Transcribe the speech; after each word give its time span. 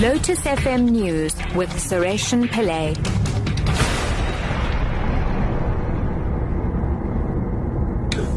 Lotus 0.00 0.40
FM 0.40 0.88
News 0.88 1.34
with 1.54 1.68
Sareshen 1.68 2.48
Pillay. 2.48 2.96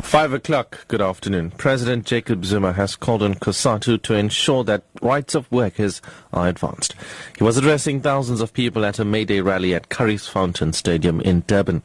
Five 0.04 0.34
o'clock, 0.34 0.86
good 0.90 1.02
afternoon. 1.02 1.52
President 1.52 2.06
Jacob 2.06 2.44
Zuma 2.44 2.74
has 2.74 2.98
called 2.98 3.24
on 3.24 3.36
COSATU 3.36 4.02
to 4.02 4.14
ensure 4.14 4.66
that 4.66 4.84
rights 5.02 5.36
of 5.36 5.50
workers 5.54 6.02
are 6.34 6.50
advanced. 6.50 6.96
He 7.38 7.46
was 7.46 7.56
addressing 7.56 8.02
thousands 8.02 8.42
of 8.42 8.52
people 8.52 8.84
at 8.84 9.00
a 9.00 9.06
May 9.06 9.24
Day 9.24 9.40
rally 9.40 9.74
at 9.74 9.88
Curries 9.88 10.28
Fountain 10.28 10.74
Stadium 10.74 11.22
in 11.22 11.46
Durban. 11.48 11.82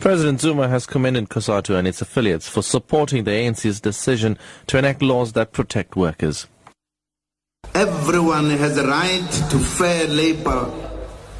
President 0.00 0.42
Zuma 0.42 0.68
has 0.68 0.84
commended 0.84 1.30
COSATU 1.30 1.74
and 1.78 1.88
its 1.88 2.02
affiliates 2.02 2.46
for 2.46 2.60
supporting 2.60 3.24
the 3.24 3.30
ANC's 3.30 3.80
decision 3.80 4.36
to 4.66 4.76
enact 4.76 5.00
laws 5.00 5.32
that 5.32 5.52
protect 5.52 5.96
workers. 5.96 6.46
Everyone 7.74 8.50
has 8.50 8.76
a 8.78 8.86
right 8.86 9.30
to 9.50 9.58
fair 9.58 10.06
labor 10.06 10.70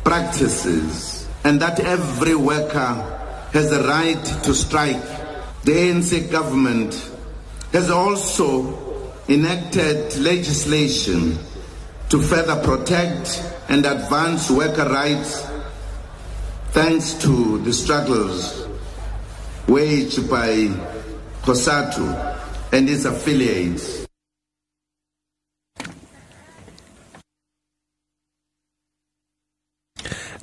practices 0.05 1.28
and 1.45 1.60
that 1.60 1.80
every 1.80 2.34
worker 2.34 3.48
has 3.52 3.73
a 3.73 3.87
right 3.87 4.24
to 4.45 4.55
strike 4.55 5.02
the 5.65 5.73
ANC 5.73 6.30
government 6.30 7.10
has 7.73 7.91
also 7.91 9.12
enacted 9.29 10.15
legislation 10.18 11.38
to 12.10 12.20
further 12.20 12.62
protect 12.62 13.43
and 13.70 13.87
advance 13.87 14.51
worker 14.51 14.88
rights 14.88 15.46
thanks 16.73 17.15
to 17.15 17.59
the 17.60 17.73
struggles 17.73 18.68
waged 19.66 20.29
by 20.29 20.68
COSATU 21.43 22.73
and 22.73 22.91
its 22.91 23.06
affiliates. 23.06 24.04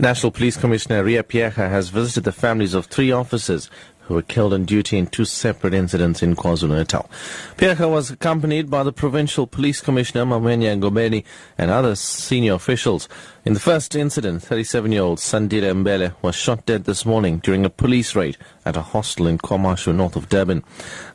National 0.02 0.32
Police 0.32 0.58
Commissioner 0.58 1.04
Riah 1.04 1.22
Phiyega 1.22 1.70
has 1.70 1.90
visited 1.90 2.24
the 2.24 2.32
families 2.32 2.74
of 2.74 2.88
three 2.88 3.12
officers 3.12 3.70
who 4.00 4.16
were 4.16 4.24
killed 4.24 4.52
on 4.52 4.66
duty 4.66 4.98
in 4.98 5.06
two 5.06 5.26
separate 5.26 5.76
incidents 5.76 6.24
in 6.24 6.36
KwaZulu-Natal. 6.36 7.08
Phiyega 7.56 7.88
was 7.88 8.10
accompanied 8.10 8.68
by 8.68 8.82
the 8.82 8.92
Provincial 8.92 9.46
Police 9.46 9.80
Commissioner 9.80 10.26
Mmamonnye 10.26 10.82
Ngobeni 10.82 11.24
and 11.56 11.70
other 11.70 11.94
senior 11.94 12.56
officials. 12.56 13.08
In 13.46 13.54
the 13.54 13.60
first 13.60 13.96
incident, 13.96 14.42
37-year-old 14.42 15.20
Sandile 15.20 15.72
Mbele 15.72 16.16
was 16.24 16.34
shot 16.34 16.66
dead 16.66 16.86
this 16.86 17.06
morning 17.06 17.38
during 17.38 17.64
a 17.64 17.70
police 17.70 18.16
raid 18.16 18.38
at 18.66 18.78
a 18.78 18.82
hostel 18.82 19.28
in 19.28 19.38
KwaMashu, 19.38 19.94
north 19.96 20.16
of 20.16 20.30
Durban. 20.30 20.64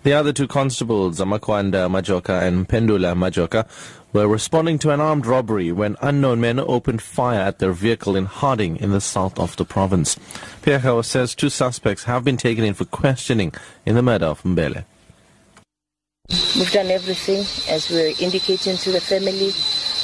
The 0.02 0.12
other 0.12 0.33
two 0.33 0.48
constables, 0.48 1.19
Zamakwanda 1.19 1.88
Majoka 1.91 2.42
and 2.42 2.69
Pendula 2.69 3.14
Majoka, 3.14 3.66
were 4.12 4.27
responding 4.27 4.78
to 4.78 4.91
an 4.91 5.00
armed 5.00 5.27
robbery 5.27 5.72
when 5.72 5.97
unknown 6.00 6.41
men 6.41 6.58
opened 6.58 7.03
fire 7.03 7.41
at 7.41 7.58
their 7.58 7.72
vehicle 7.72 8.16
in 8.16 8.25
Harding 8.25 8.77
in 8.77 8.91
the 8.91 9.00
south 9.00 9.38
of 9.38 9.56
the 9.56 9.64
province. 9.64 10.16
Phiyega 10.62 11.05
says 11.05 11.34
two 11.34 11.50
suspects 11.50 12.05
have 12.05 12.25
been 12.25 12.36
taken 12.36 12.64
in 12.64 12.75
for 12.75 12.86
questioning 12.86 13.53
in 13.84 13.94
the 13.94 14.03
murder 14.03 14.27
of 14.27 14.42
Mbele. 14.42 14.84
We've 16.56 16.72
done 16.72 16.91
everything 16.91 17.41
as 17.72 17.91
we're 17.91 18.14
indicating 18.19 18.77
to 18.78 18.91
the 18.91 19.00
family. 19.00 19.53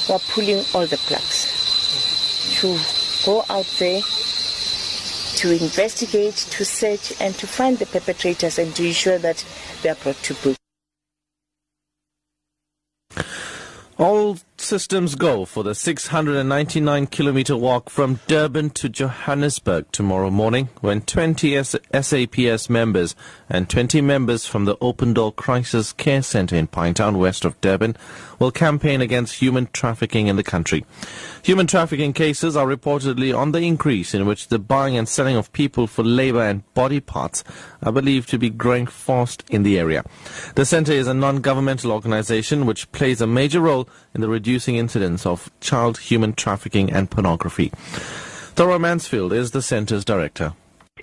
We're 0.09 0.19
pulling 0.33 0.65
all 0.75 0.87
the 0.87 0.99
plugs 0.99 1.49
to 2.61 2.79
go 3.25 3.45
out 3.49 3.67
there 3.79 4.03
to 5.43 5.51
investigate, 5.51 6.37
to 6.37 6.65
search, 6.65 7.21
and 7.21 7.35
to 7.35 7.49
find 7.49 7.77
the 7.79 7.87
perpetrators 7.87 8.61
and 8.61 8.77
to 8.77 8.87
ensure 8.87 9.19
that 9.19 9.45
they 9.83 9.89
are 9.89 9.97
brought 9.97 10.15
to 10.23 10.35
book. 10.35 10.57
All 13.99 14.39
systems 14.73 15.17
go 15.17 15.45
for 15.45 15.63
the 15.63 15.75
699 15.75 17.07
kilometer 17.09 17.55
walk 17.55 17.91
from 17.91 18.19
Durban 18.27 18.71
to 18.71 18.89
Johannesburg 18.89 19.85
tomorrow 19.93 20.31
morning 20.31 20.71
when 20.81 21.03
20 21.03 21.55
S- 21.59 21.77
SAPS 21.93 22.71
members 22.71 23.15
and 23.51 23.69
20 23.69 24.01
members 24.01 24.47
from 24.47 24.65
the 24.65 24.79
Open 24.81 25.13
Door 25.13 25.33
Crisis 25.33 25.93
Care 25.93 26.23
Center 26.23 26.57
in 26.57 26.69
Pinetown, 26.69 27.19
west 27.19 27.45
of 27.45 27.61
Durban, 27.61 27.99
will 28.39 28.51
campaign 28.51 29.03
against 29.03 29.35
human 29.35 29.69
trafficking 29.75 30.27
in 30.27 30.37
the 30.37 30.43
country. 30.43 30.87
Human 31.43 31.67
trafficking 31.67 32.15
cases 32.15 32.57
are 32.57 32.67
reportedly 32.67 33.37
on 33.37 33.53
the 33.53 33.61
increase 33.61 34.15
in 34.15 34.25
which 34.25 34.49
the 34.49 34.59
buying 34.59 34.97
and 34.97 35.07
selling 35.07 35.37
of 35.37 35.53
people 35.53 35.87
for 35.87 36.03
labor 36.03 36.43
and 36.43 36.63
body 36.73 36.99
parts 36.99 37.45
are 37.83 37.93
believed 37.93 38.31
to 38.31 38.39
be 38.39 38.49
growing 38.49 38.87
fast 38.87 39.45
in 39.51 39.65
the 39.65 39.79
area. 39.79 40.03
The 40.55 40.65
center 40.65 40.93
is 40.93 41.07
a 41.07 41.15
non-governmental 41.15 41.93
organization 41.93 42.65
which 42.65 42.91
plays 42.91 43.21
a 43.21 43.27
major 43.27 43.61
role 43.61 43.87
in 44.15 44.23
the 44.23 44.29
reducing 44.29 44.62
incidence 44.69 45.27
of 45.27 45.51
child 45.61 45.99
human 45.99 46.33
trafficking 46.33 46.93
and 46.93 47.11
pornography. 47.11 47.71
Thora 48.55 48.79
Mansfield 48.79 49.33
is 49.33 49.51
the 49.51 49.63
center's 49.63 50.05
director. 50.05 50.55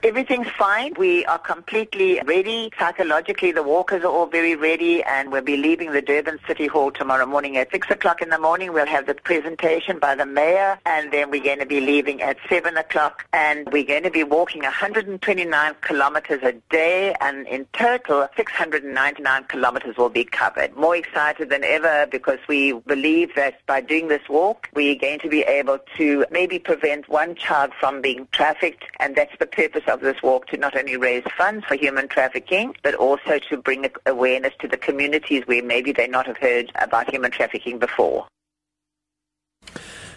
Everything's 0.02 0.48
fine. 0.58 0.94
We 0.98 1.26
are 1.26 1.38
completely 1.38 2.22
ready. 2.26 2.72
Psychologically, 2.80 3.52
the 3.52 3.64
walkers 3.64 4.02
are 4.04 4.08
all 4.08 4.28
very 4.28 4.56
ready, 4.56 5.04
and 5.04 5.30
we'll 5.30 5.42
be 5.42 5.58
leaving 5.58 5.92
the 5.92 6.02
Durban 6.02 6.40
City 6.48 6.68
Hall 6.68 6.90
tomorrow 6.90 7.26
morning 7.26 7.58
at 7.58 7.70
6 7.70 7.90
o'clock 7.92 8.22
in 8.22 8.30
the 8.30 8.40
morning. 8.40 8.72
We'll 8.72 8.86
have 8.86 9.08
the 9.08 9.14
presentation 9.14 10.00
by 10.00 10.16
the 10.16 10.26
mayor, 10.26 10.80
and 10.86 11.12
then 11.12 11.30
we're 11.30 11.44
going 11.44 11.60
to 11.60 11.66
be 11.66 11.82
leaving 11.82 12.22
at 12.22 12.38
7 12.48 12.78
o'clock, 12.78 13.26
and 13.34 13.68
we're 13.74 13.84
going 13.84 14.04
to 14.04 14.10
be 14.10 14.24
walking 14.24 14.62
129 14.62 15.76
kilometers 15.82 16.44
a 16.44 16.54
day, 16.72 17.14
and 17.20 17.46
in 17.48 17.66
total, 17.74 18.30
699 18.38 19.44
kilometers 19.50 19.98
will 19.98 20.08
be 20.08 20.24
covered. 20.24 20.78
More 20.78 20.96
excited 20.96 21.50
than 21.50 21.66
ever 21.66 22.08
because 22.10 22.40
we 22.48 22.72
believe 22.72 23.36
that 23.36 23.66
by 23.66 23.82
doing 23.82 24.08
this 24.08 24.30
walk, 24.30 24.70
we're 24.74 24.96
going 24.96 25.20
to 25.20 25.28
be 25.28 25.42
able 25.42 25.80
to 25.98 26.26
maybe 26.32 26.58
prevent 26.58 27.10
one 27.10 27.36
child 27.36 27.74
from 27.78 28.02
being 28.02 28.30
trafficked, 28.32 28.86
and 29.02 29.18
that's 29.18 29.38
the 29.40 29.46
purpose 29.46 29.84
of 29.90 30.02
this 30.02 30.22
walk 30.22 30.48
to 30.48 30.58
not 30.58 30.76
only 30.76 30.98
raise 30.98 31.24
funds 31.38 31.66
for 31.66 31.76
human 31.76 32.08
trafficking, 32.08 32.76
but 32.84 32.96
also 32.96 33.40
to 33.50 33.58
bring 33.58 33.90
awareness 34.06 34.54
to 34.60 34.68
the 34.68 34.78
communities 34.78 35.44
where 35.46 35.64
maybe 35.64 35.92
they 35.92 36.08
not 36.08 36.28
have 36.28 36.38
heard 36.38 36.72
about 36.76 37.10
human 37.10 37.32
trafficking 37.32 37.80
before. 37.80 38.28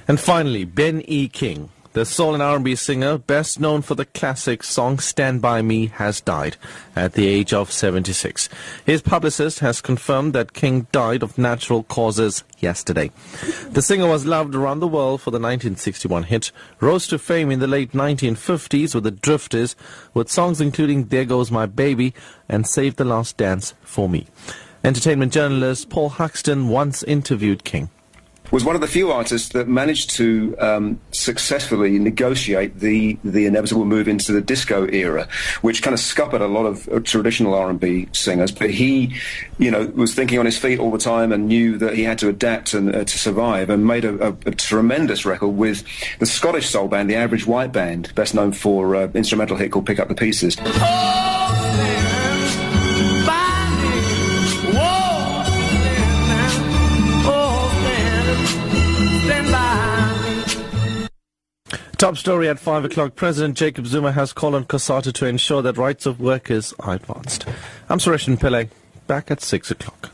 And 0.09 0.19
finally, 0.19 0.65
Ben 0.65 1.03
E. 1.07 1.29
King, 1.29 1.71
the 1.93 2.07
soul 2.07 2.33
and 2.33 2.43
R&B 2.43 2.75
singer, 2.75 3.19
best 3.19 3.61
known 3.61 3.83
for 3.83 3.95
the 3.95 4.07
classic 4.07 4.63
song 4.63 4.99
Stand 4.99 5.43
By 5.43 5.61
Me, 5.61 5.87
has 5.87 6.21
died 6.21 6.57
at 6.97 7.13
the 7.13 7.27
age 7.27 7.53
of 7.53 7.71
76. 7.71 8.49
His 8.87 9.03
publicist 9.03 9.59
has 9.59 9.83
confirmed 9.83 10.33
that 10.33 10.55
King 10.55 10.87
died 10.91 11.23
of 11.23 11.37
natural 11.37 11.83
causes 11.83 12.45
yesterday. 12.59 13.11
The 13.71 13.83
singer 13.83 14.07
was 14.07 14.25
loved 14.25 14.55
around 14.55 14.81
the 14.81 14.89
world 14.89 15.21
for 15.21 15.31
the 15.31 15.37
1961 15.37 16.25
hit, 16.25 16.51
rose 16.81 17.07
to 17.09 17.19
fame 17.19 17.51
in 17.51 17.61
the 17.61 17.67
late 17.67 17.93
1950s 17.93 18.95
with 18.95 19.05
the 19.05 19.11
Drifters, 19.11 19.77
with 20.15 20.31
songs 20.31 20.61
including 20.61 21.07
There 21.07 21.27
Goes 21.27 21.51
My 21.51 21.67
Baby 21.67 22.15
and 22.49 22.67
Save 22.67 22.97
the 22.97 23.05
Last 23.05 23.37
Dance 23.37 23.75
for 23.83 24.09
Me. 24.09 24.27
Entertainment 24.83 25.33
journalist 25.33 25.91
Paul 25.91 26.09
Huxton 26.09 26.69
once 26.69 27.03
interviewed 27.03 27.65
King 27.65 27.91
was 28.51 28.65
one 28.65 28.75
of 28.75 28.81
the 28.81 28.87
few 28.87 29.11
artists 29.11 29.51
that 29.51 29.69
managed 29.69 30.11
to 30.11 30.55
um, 30.59 31.01
successfully 31.11 31.99
negotiate 31.99 32.81
the 32.81 33.19
the 33.25 33.47
inevitable 33.47 33.85
move 33.85 34.09
into 34.09 34.33
the 34.33 34.41
disco 34.41 34.87
era, 34.89 35.27
which 35.63 35.83
kind 35.83 35.95
of 35.95 36.01
scuppered 36.01 36.43
a 36.43 36.47
lot 36.47 36.67
of 36.67 36.89
uh, 36.89 37.01
traditional 37.01 37.55
R&B 37.55 38.09
singers. 38.13 38.53
But 38.53 38.71
he, 38.71 39.15
you 39.59 39.71
know, 39.71 39.87
was 39.95 40.15
thinking 40.15 40.39
on 40.39 40.45
his 40.45 40.59
feet 40.59 40.79
all 40.79 40.91
the 40.91 40.99
time 40.99 41.33
and 41.33 41.49
knew 41.49 41.79
that 41.79 41.95
he 41.95 42.03
had 42.03 42.19
to 42.19 42.29
adapt 42.29 42.75
and 42.75 42.95
uh, 42.95 43.05
to 43.05 43.19
survive, 43.19 43.71
and 43.71 43.87
made 43.87 44.05
a, 44.05 44.29
a, 44.29 44.37
a, 44.47 44.51
tremendous 44.53 45.25
record 45.25 45.49
with 45.49 45.85
the 46.19 46.27
Scottish 46.27 46.69
soul 46.69 46.89
band, 46.89 47.09
the 47.09 47.17
Average 47.17 47.47
White 47.47 47.73
Band, 47.73 48.15
best 48.15 48.35
known 48.35 48.53
for 48.53 48.95
uh, 48.95 49.09
instrumental 49.15 49.57
hit 49.57 49.73
called 49.73 49.87
"Pick 49.87 49.99
Up 49.99 50.09
the 50.09 50.15
Pieces." 50.15 50.57
Top 62.03 62.17
story 62.17 62.49
at 62.49 62.59
5 62.59 62.87
o'clock. 62.87 63.15
President 63.15 63.57
Jacob 63.57 63.87
Zuma 63.87 64.11
has 64.11 64.33
called 64.33 64.57
on 64.57 64.65
COSATU 64.65 65.13
to 65.13 65.27
ensure 65.27 65.63
that 65.63 65.79
rights 65.79 66.05
of 66.05 66.19
workers 66.19 66.75
are 66.81 66.95
advanced. 66.95 67.47
I'm 67.89 68.01
Suresh 68.01 68.27
Pillay. 68.39 68.71
Back 69.07 69.31
at 69.31 69.41
6 69.41 69.71
o'clock. 69.71 70.11